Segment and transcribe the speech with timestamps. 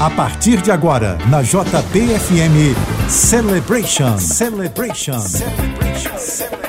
[0.00, 2.74] A partir de agora, na JBFM
[3.06, 4.16] Celebration.
[4.16, 5.20] Celebration.
[5.20, 6.18] Celebration.
[6.18, 6.60] Celebration.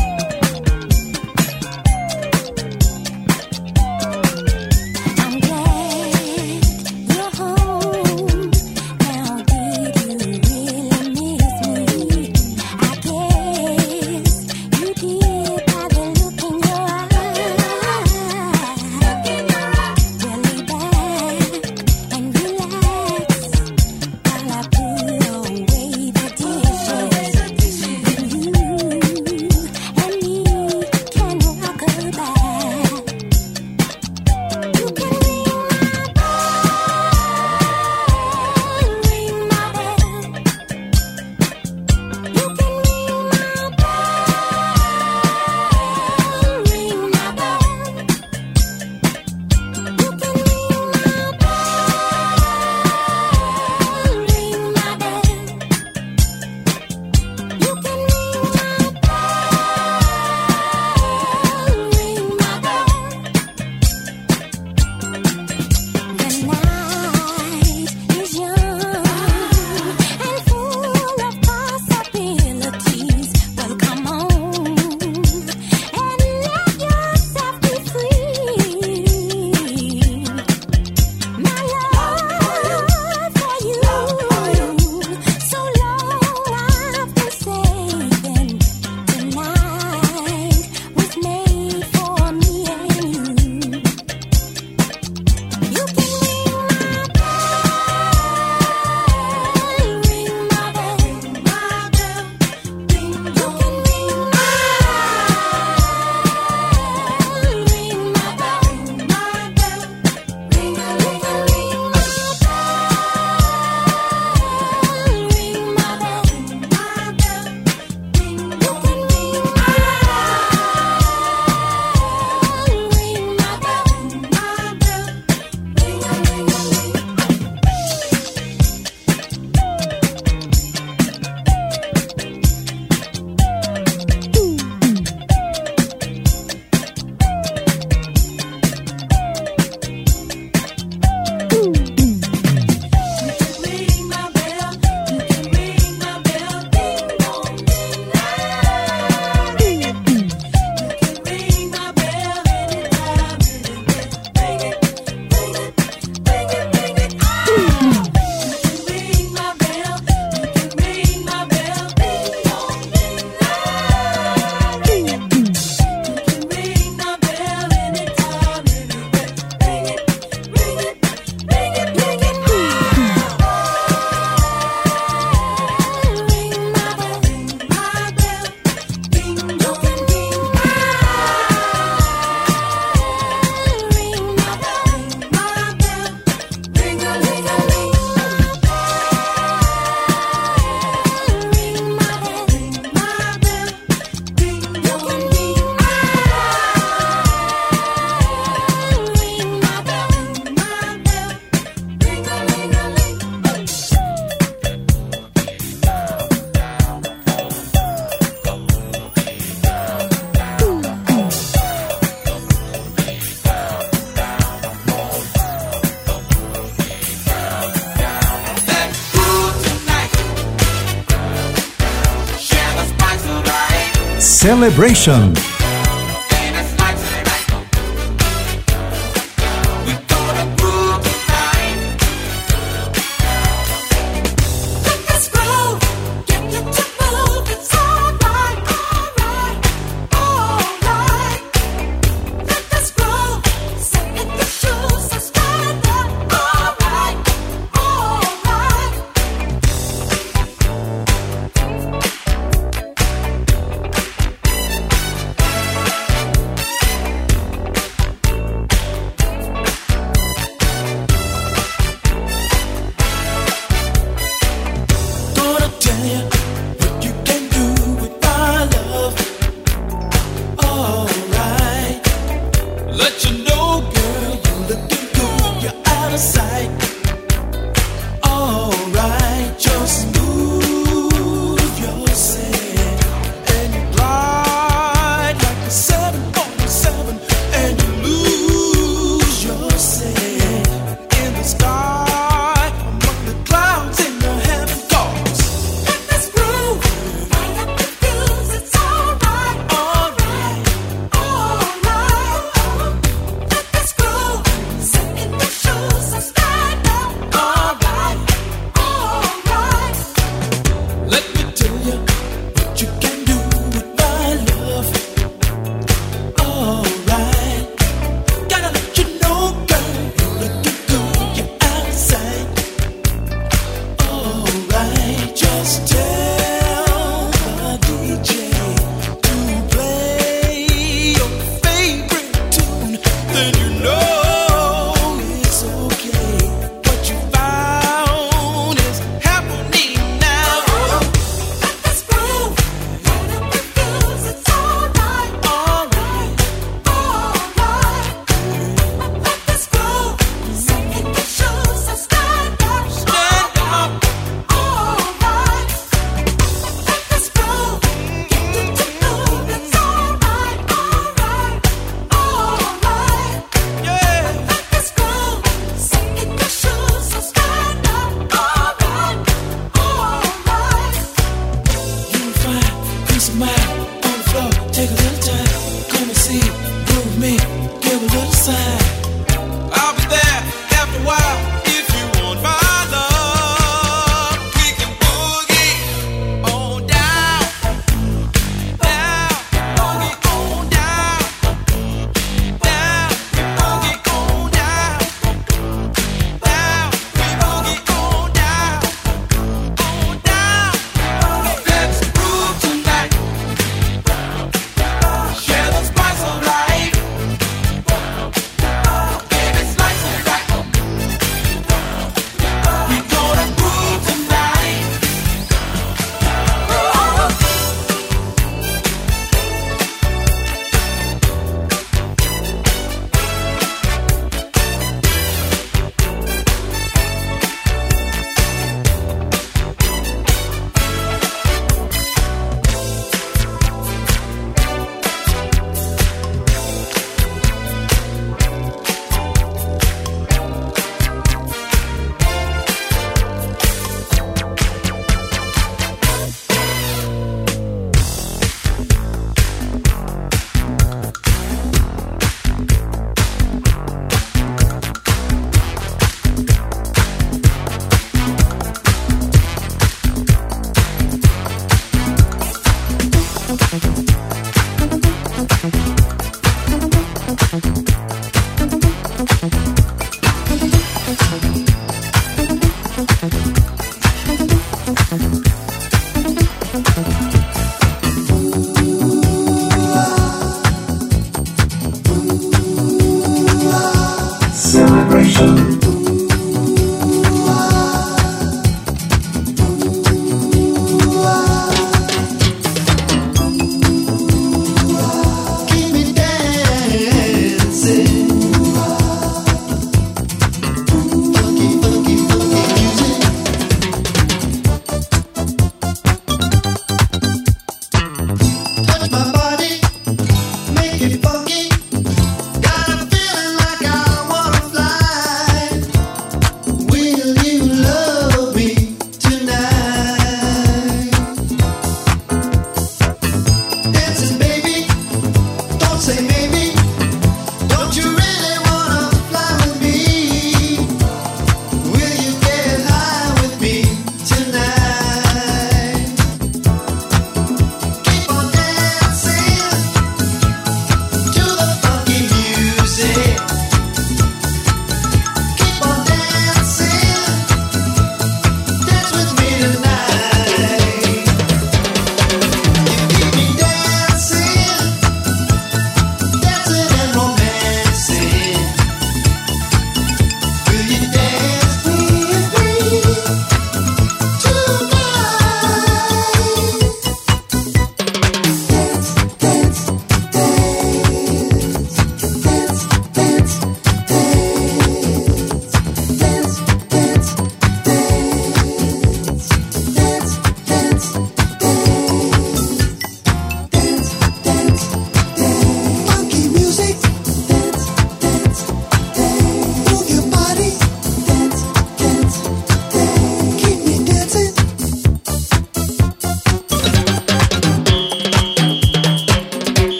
[224.61, 225.50] Celebration.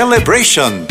[0.00, 0.89] Celebration.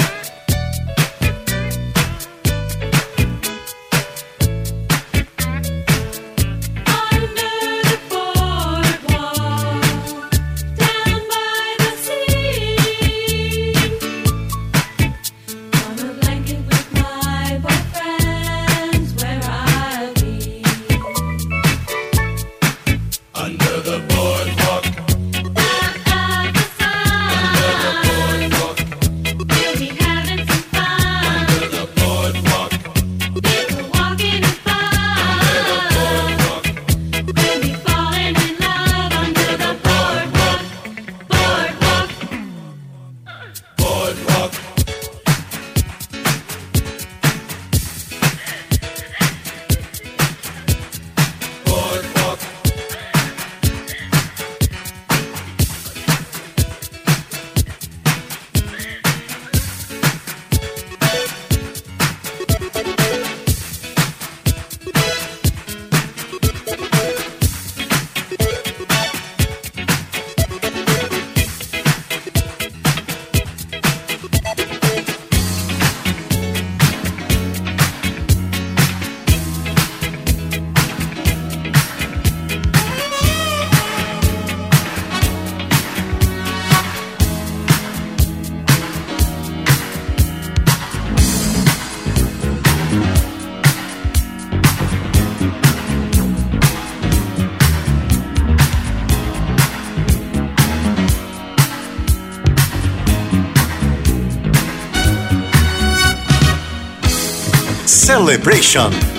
[108.10, 109.19] Celebration.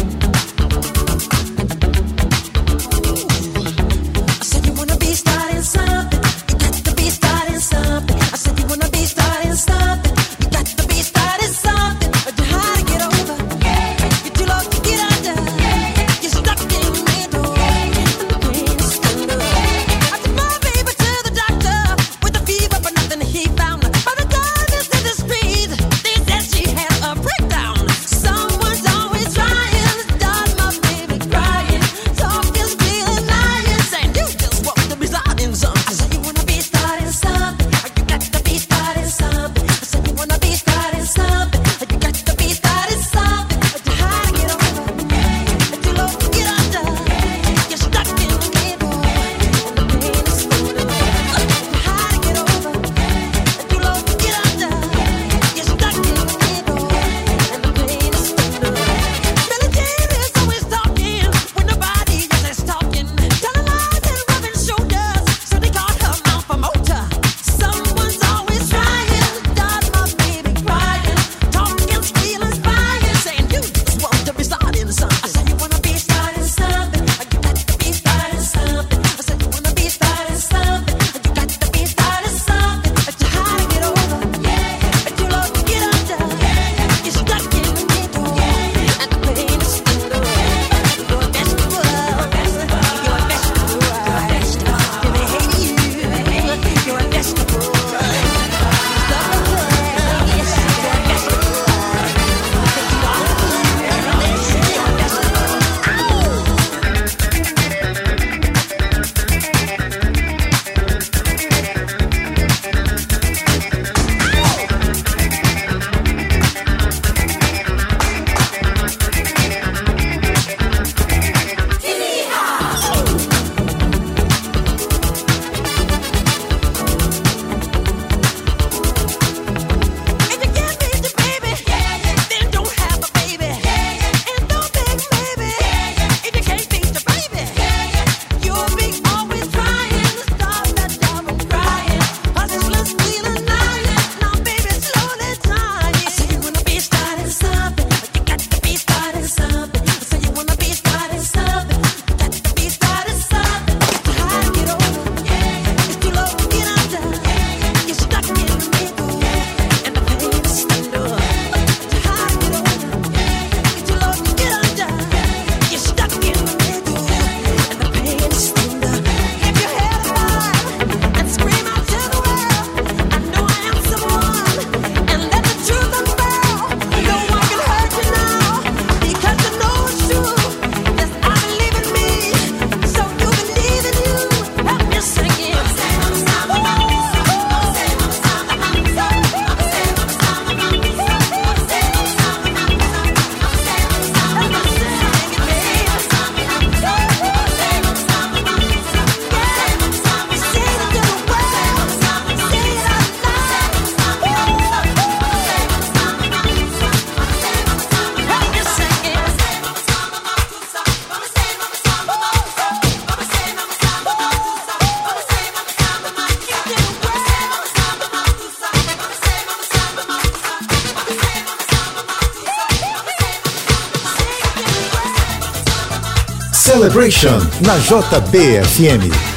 [227.61, 229.30] na JBFM.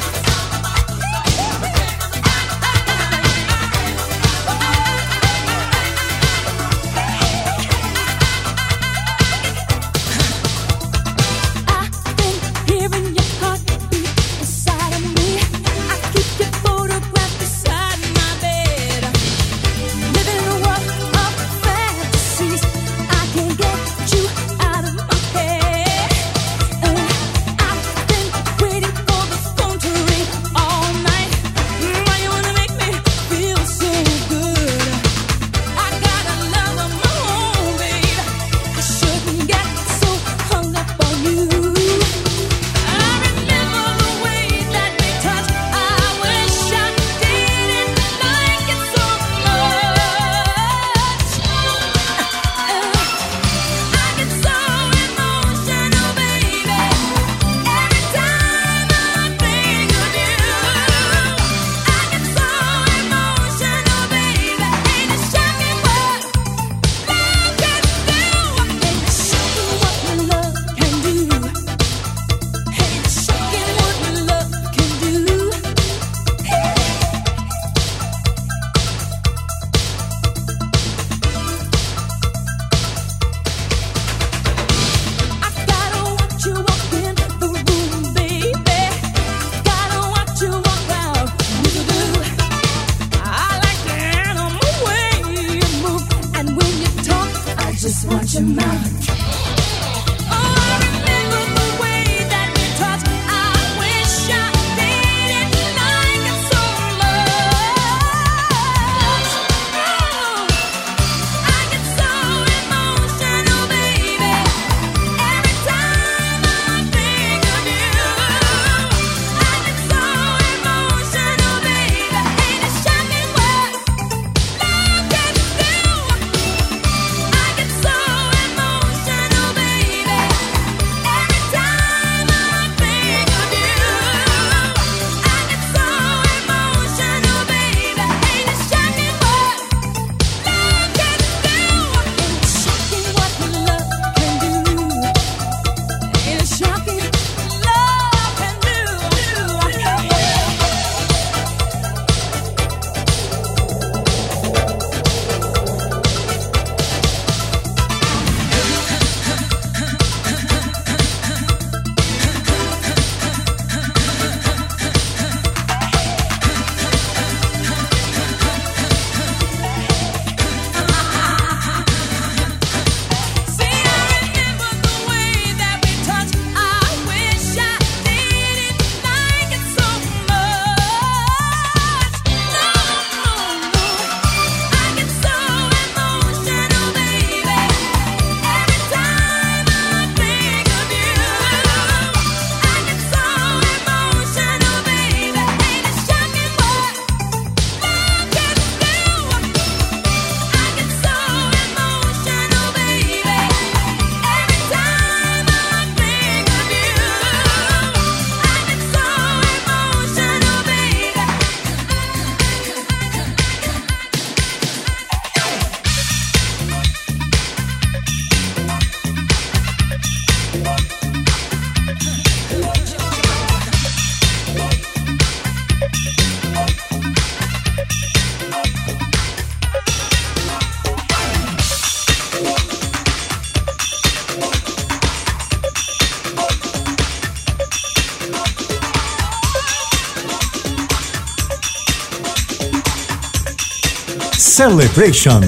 [244.55, 245.41] celebration.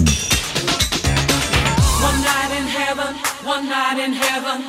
[2.03, 4.59] One night in heaven, one night in heaven.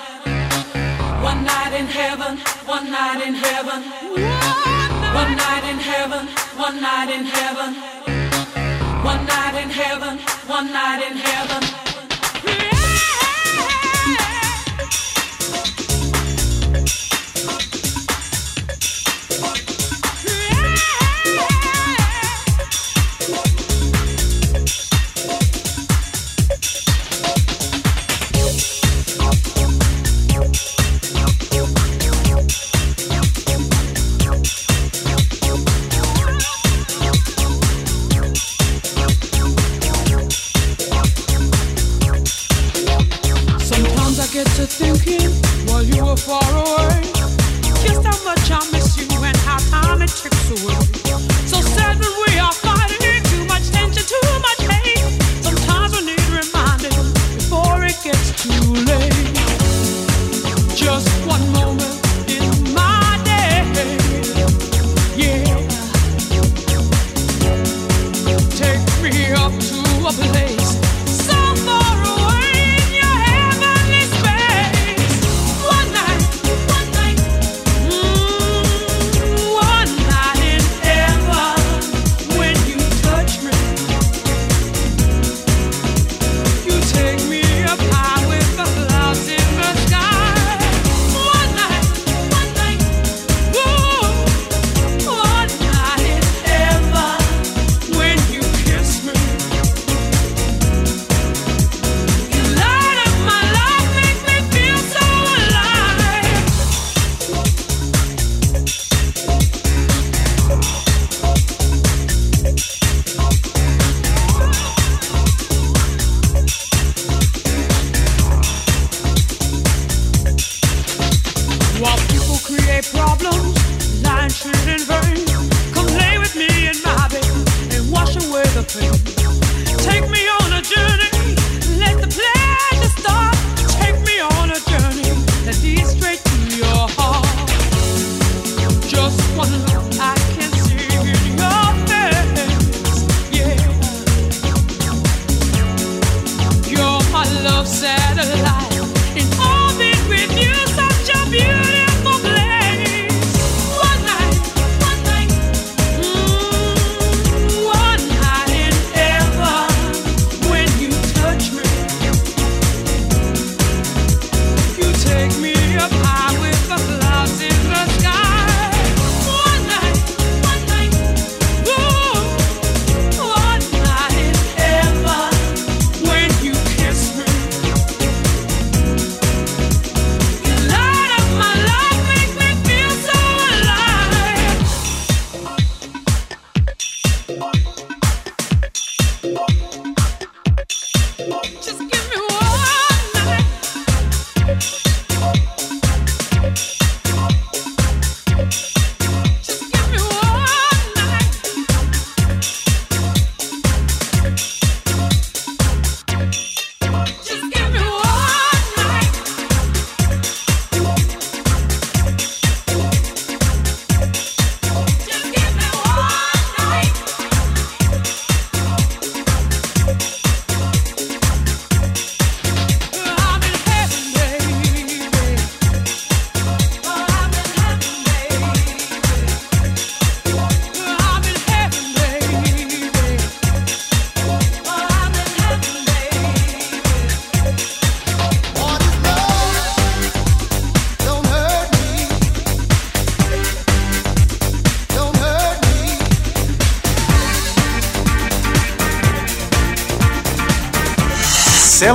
[1.20, 3.82] One night in heaven, one night in heaven.
[5.18, 7.74] One night in heaven, one night in heaven.
[9.03, 11.78] One night in heaven, one night in heaven.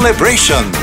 [0.04, 0.83] Celebration.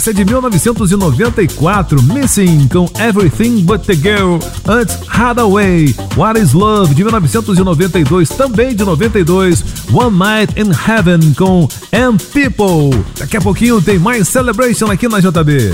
[0.00, 4.38] Essa é de 1994, Missing com Everything But The Girl.
[4.66, 9.62] Antes, Hadaway, What Is Love, de 1992, também de 92.
[9.92, 12.98] One Night in Heaven com And People.
[13.18, 15.72] Daqui a pouquinho tem mais Celebration aqui na JB.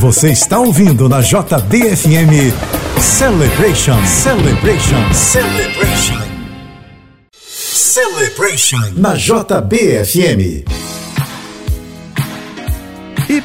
[0.00, 2.52] Você está ouvindo na JBFM
[3.00, 6.18] Celebration, Celebration, Celebration.
[7.30, 10.64] Celebration na JBFM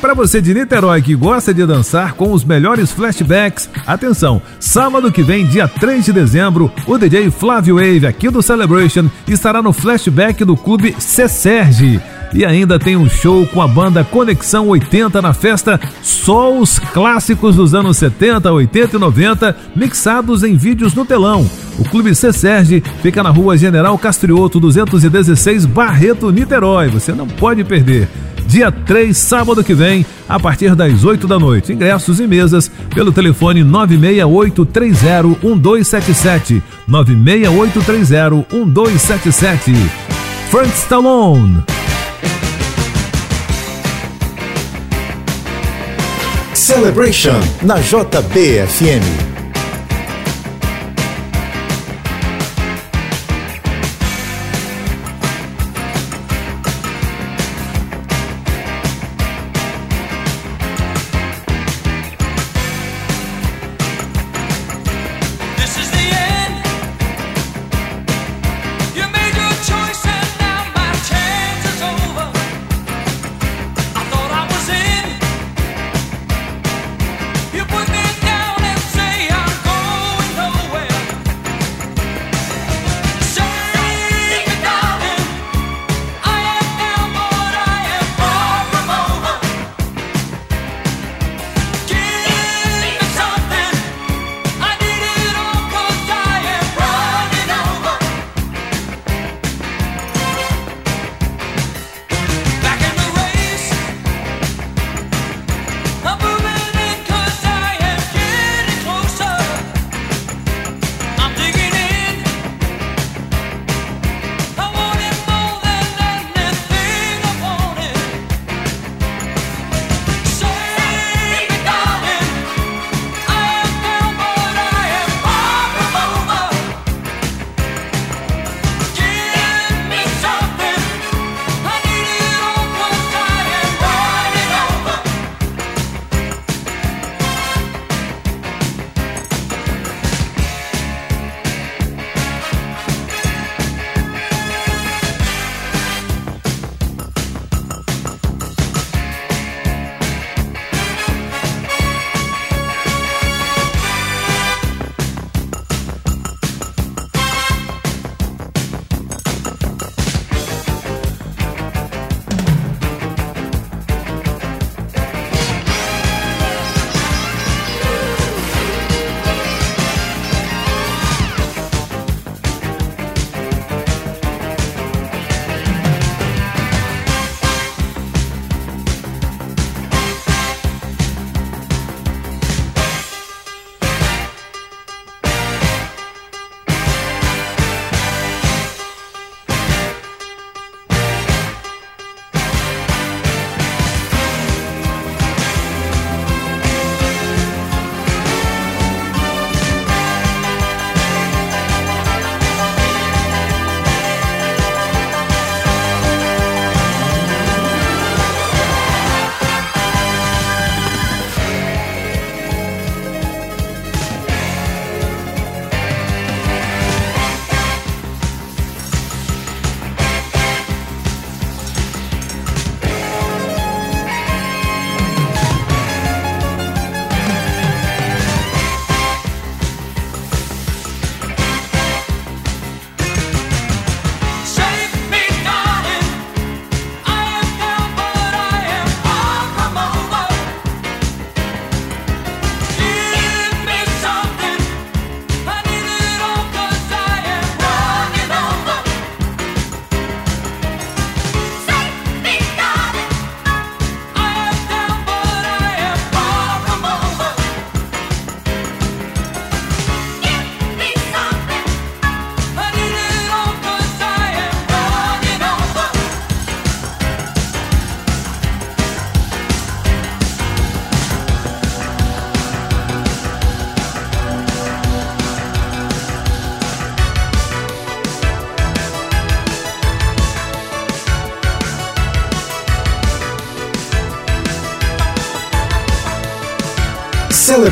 [0.02, 5.22] para você de Niterói que gosta de dançar com os melhores flashbacks, atenção, sábado que
[5.22, 10.44] vem, dia 3 de dezembro, o DJ Flávio Wave aqui do Celebration estará no flashback
[10.44, 12.02] do clube C Serge.
[12.34, 17.58] E ainda tem um show com a banda Conexão 80 na festa Só os clássicos
[17.58, 21.48] dos anos 70, 80 e 90 mixados em vídeos no telão.
[21.78, 26.88] O Clube C Serge fica na rua General Castrioto 216 Barreto, Niterói.
[26.88, 28.08] Você não pode perder.
[28.52, 31.72] Dia 3, sábado que vem, a partir das 8 da noite.
[31.72, 36.62] Ingressos e mesas pelo telefone 968301277.
[36.86, 39.74] 968301277.
[40.50, 41.64] Frank Stallone.
[46.54, 49.31] Celebration na JBFM.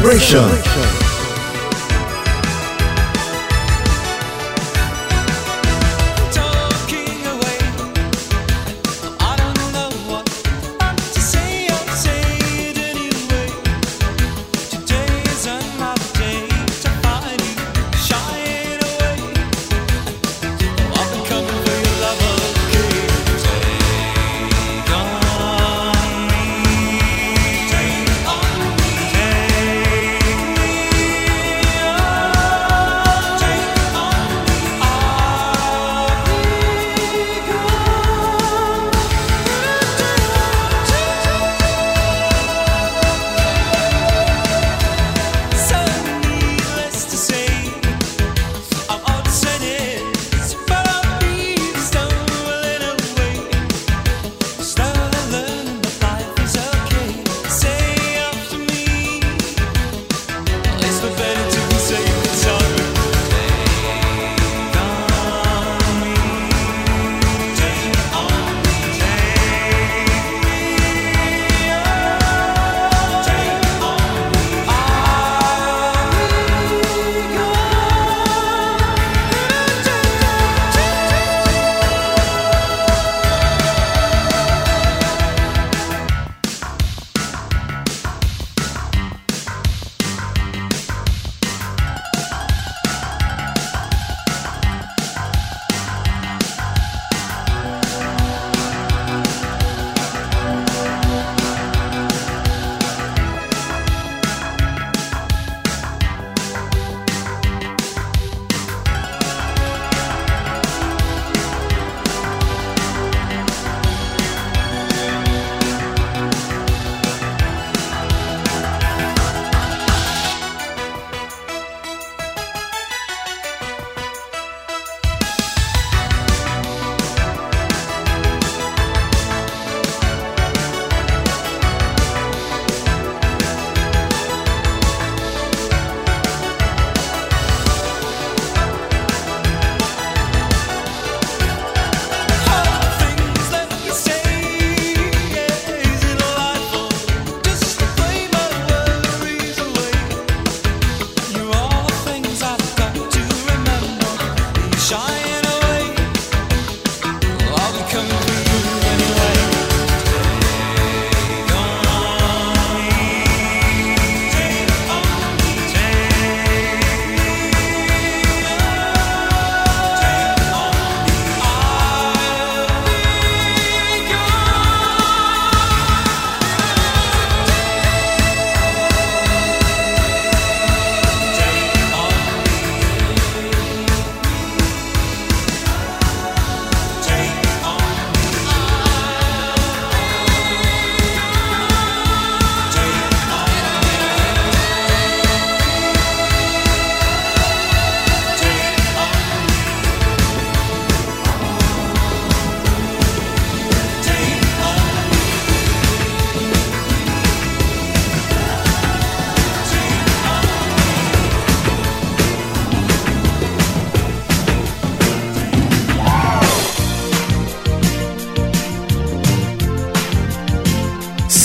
[0.10, 0.40] Celebration.
[0.64, 0.89] Talking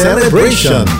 [0.00, 0.99] Celebration.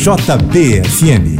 [0.00, 1.39] JBFM.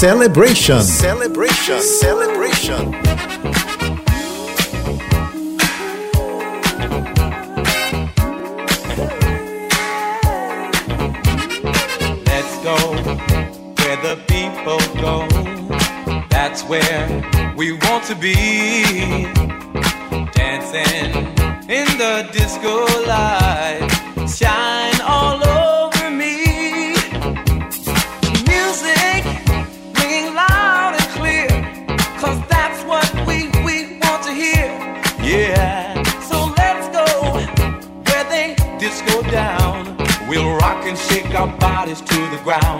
[0.00, 0.80] Celebration.
[0.80, 1.82] Celebration.
[1.82, 2.92] Celebration.
[12.24, 12.76] Let's go
[13.76, 15.28] where the people go.
[16.30, 18.49] That's where we want to be.
[42.50, 42.79] ground.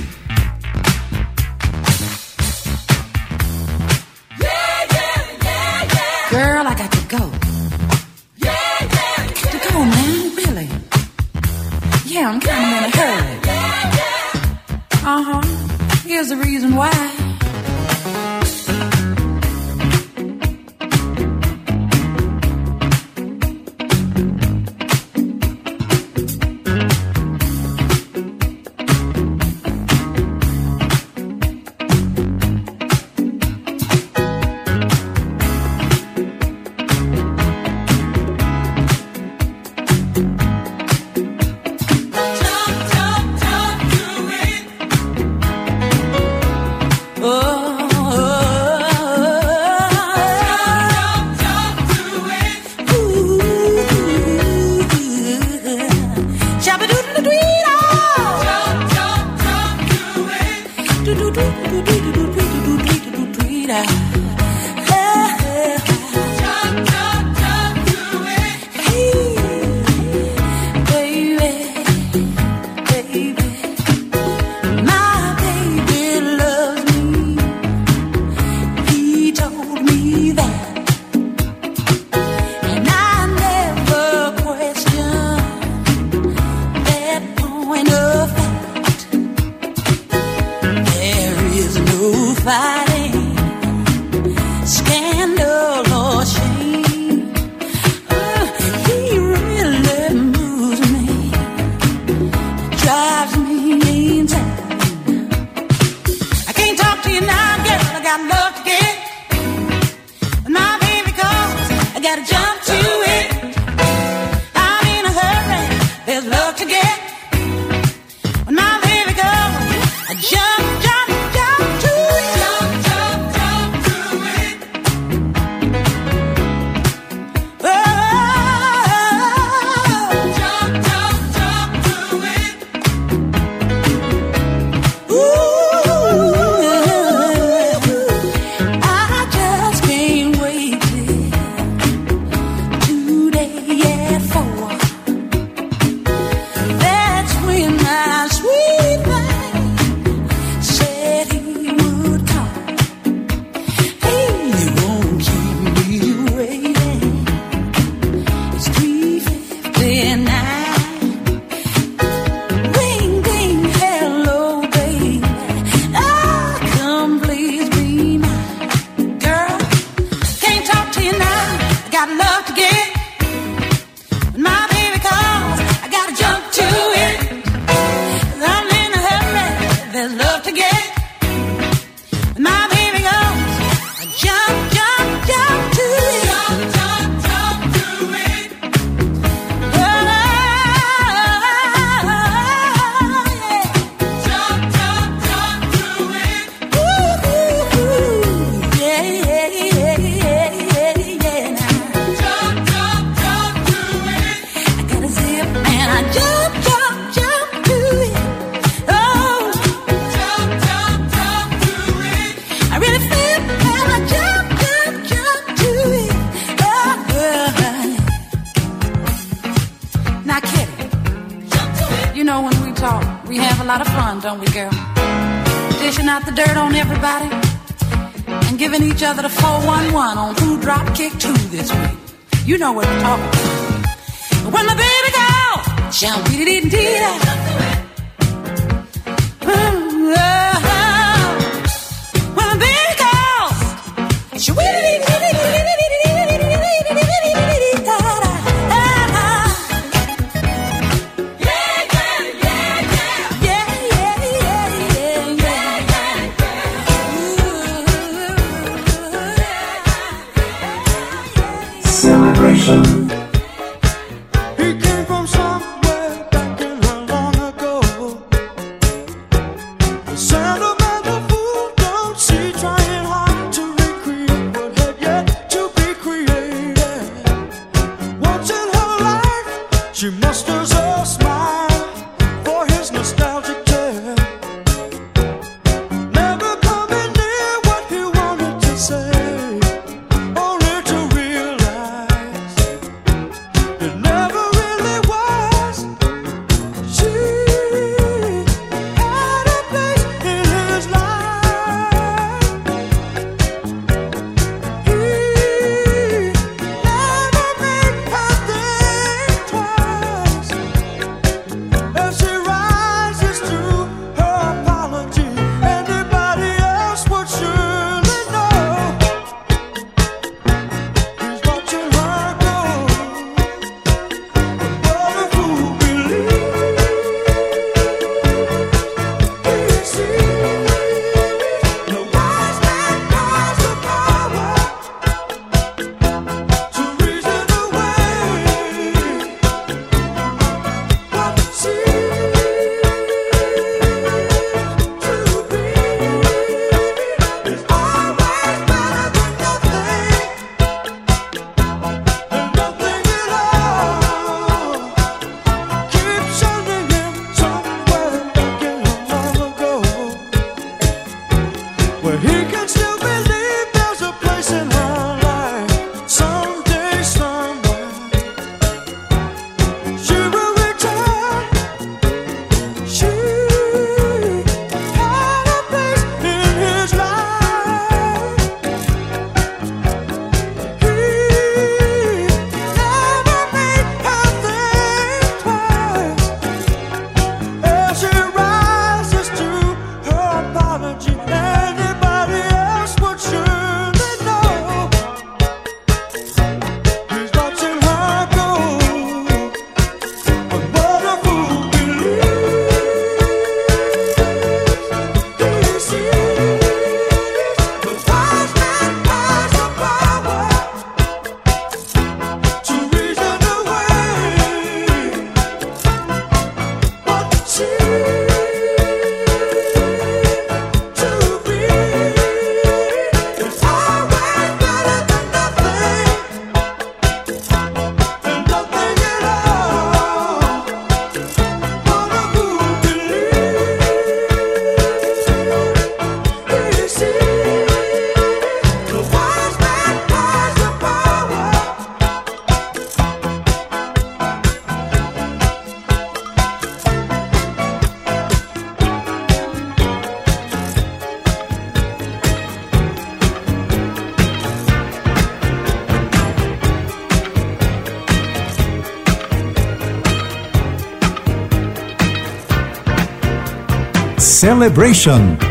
[464.41, 465.50] Celebration.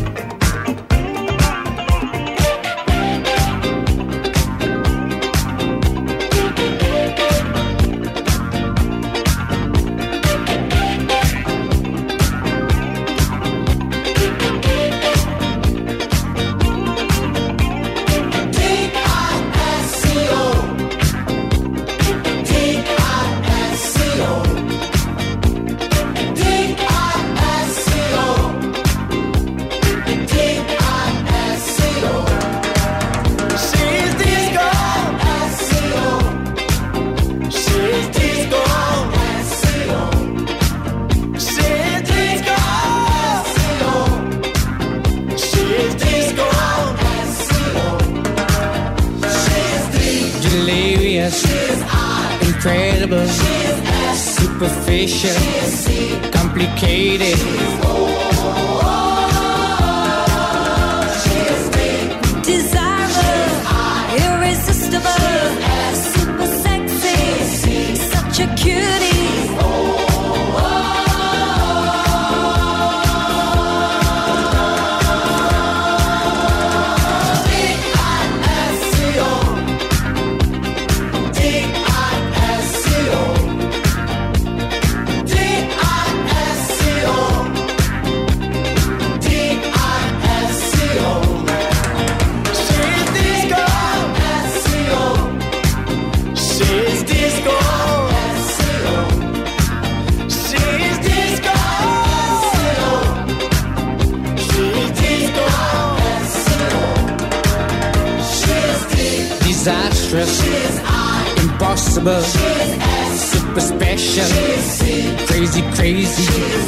[110.11, 111.43] She's actress.
[111.45, 112.21] Impossible.
[112.21, 114.25] She's S Super special.
[114.25, 116.27] She's C Crazy, crazy.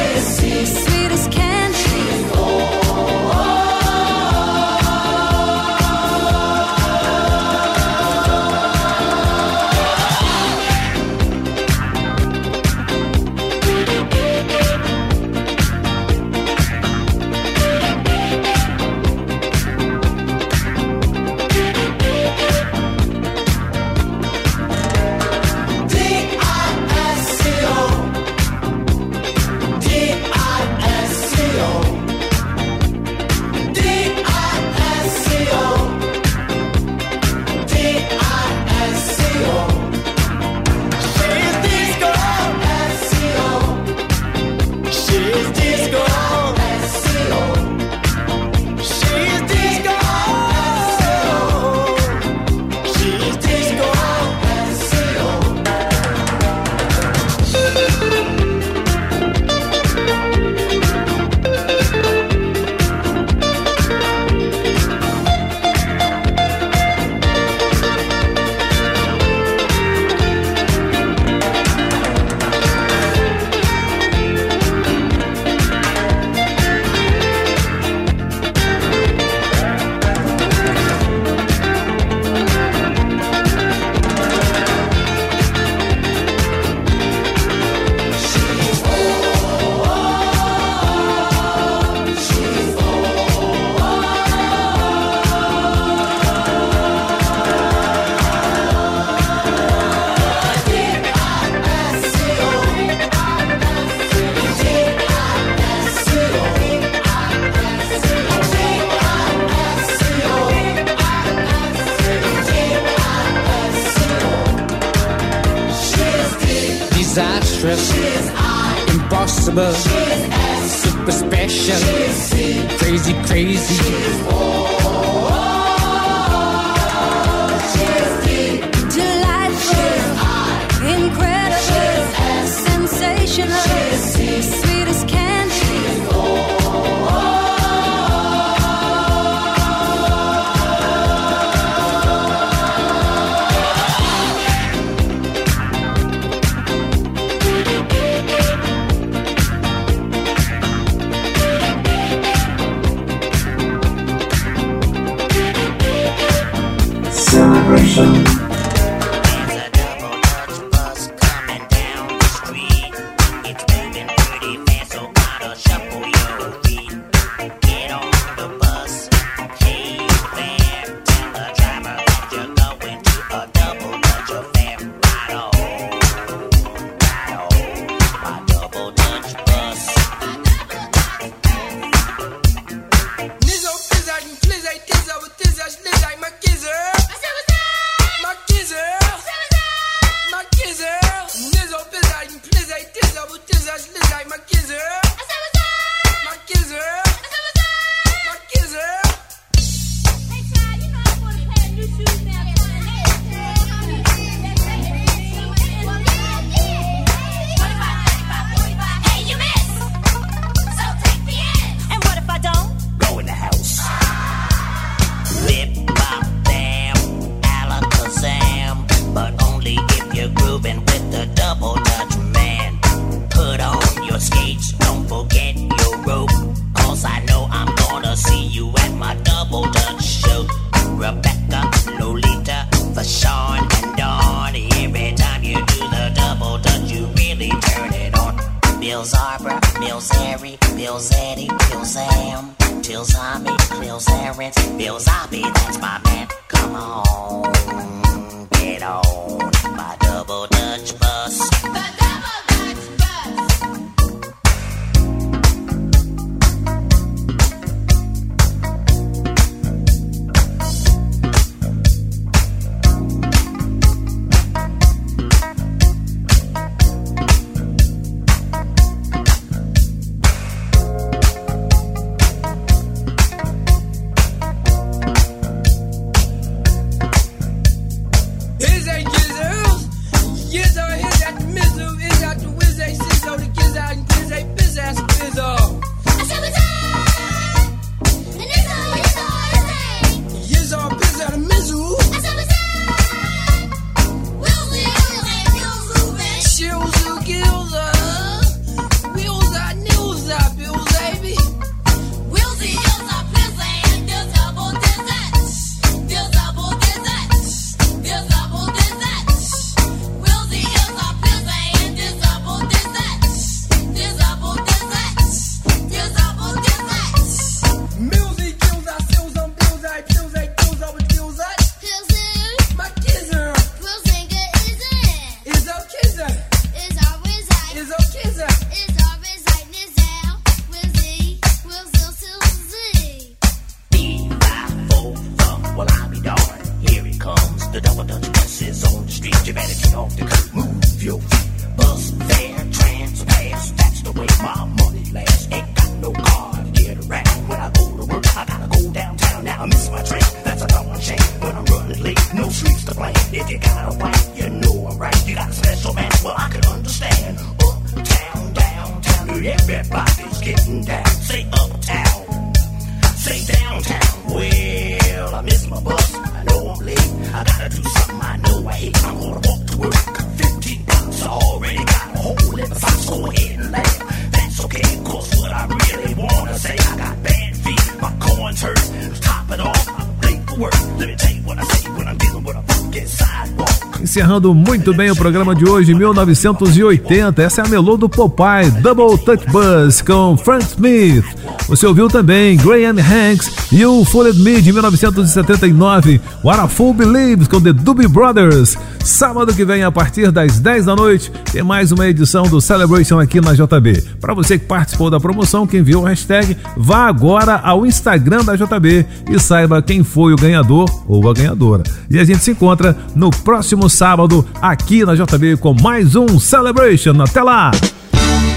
[384.18, 387.40] Encerrando muito bem o programa de hoje, 1980.
[387.40, 391.24] Essa é a melô do Popeye, Double Touch Buzz com Frank Smith.
[391.68, 396.20] Você ouviu também Graham Hanks e o Fooled Me de 1979.
[396.42, 398.76] What a Fool Believes com The Doobie Brothers.
[399.08, 403.18] Sábado que vem, a partir das 10 da noite, tem mais uma edição do Celebration
[403.18, 404.02] aqui na JB.
[404.20, 408.54] Para você que participou da promoção, que enviou o hashtag, vá agora ao Instagram da
[408.54, 411.84] JB e saiba quem foi o ganhador ou a ganhadora.
[412.10, 417.20] E a gente se encontra no próximo sábado aqui na JB com mais um Celebration.
[417.22, 417.70] Até lá!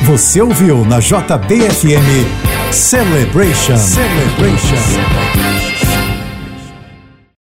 [0.03, 2.27] Você ouviu na JBFM
[2.71, 3.77] Celebration.
[3.77, 5.60] Celebration.